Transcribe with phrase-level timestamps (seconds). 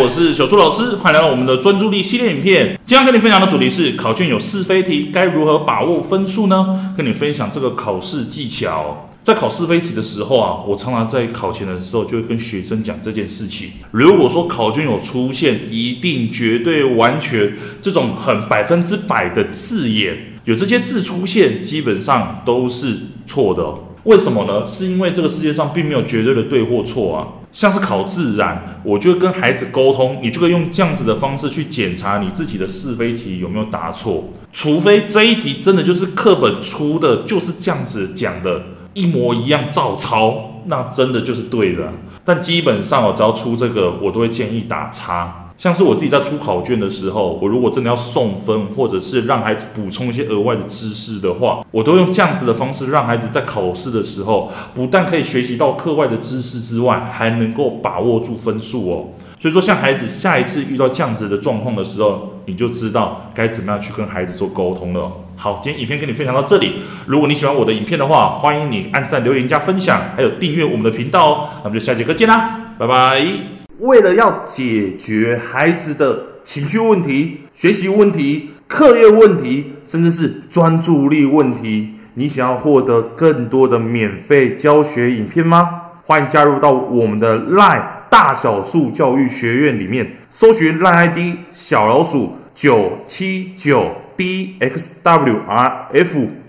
[0.00, 2.80] 我是小苏老师，欢迎来到我们的专注力系列影片。
[2.86, 6.94] 今天跟你分享的主题是考卷有是非题，该如何把握分数呢？
[6.96, 9.10] 跟你分享这个考试技巧。
[9.22, 13.72] 在考是非题的时候啊，我常常在考前的时候就会跟学生讲这件事情。
[13.90, 22.96] 如果说考卷有出现一定、绝对、完全这种很百分之百的字眼，有这些字出现，基本上都是
[23.26, 23.70] 错的。
[24.04, 24.66] 为什么呢？
[24.66, 27.28] 是因为这个世界上并没有绝对的对或错啊。
[27.52, 34.30] 像是考自然，我就跟孩子沟通，你就可以用这样子的方式去检查你自己的是非题有没有答错。
[34.52, 38.62] 除非这一题真的就是课本出的，就是这样子讲的，
[38.94, 41.92] 一模一样照抄，那真的就是对的。
[42.24, 45.49] 但基本上我只要出这个，我都会建议打叉。
[45.60, 59.08] 像是我自己在出考卷的时候，我如果真的要送分，或者是让孩子补充一些额外的知识的话，我都用这样子的方式，让孩子在考试的时候，不但可以学习到课外的知识之外，还能够把握住分数哦。
[59.38, 65.12] 所以说，像孩子下一次遇到这样子的状况的时候，你就知道该怎么样去跟孩子做沟通了。
[65.36, 66.76] 好，今天影片跟你分享到这里。
[67.04, 71.48] 如果你喜欢我的影片的话，欢迎你按赞、留言、加分享，还有订阅我们的频道哦。
[71.64, 73.59] 那么就下节课见啦，拜拜。
[73.80, 85.80] 为了要解决孩子的情绪问题、学习问题、课业问题，甚至是专注力问题，你想要获得更多的免费教学影片吗？
[86.04, 95.38] 欢迎加入到我们的 LINE 大小树教育学院里面，搜寻 LINE ID 小老鼠九七九 dxwrf，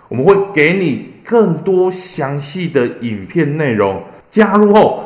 [0.09, 4.03] 我们会给你更多详细的影片内容。
[4.29, 5.05] 加入后。